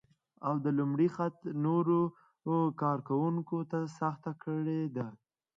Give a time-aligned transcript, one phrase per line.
[0.47, 1.99] او د لومړي خط نورو
[2.81, 5.07] کار کونکو ته سخته کړې ده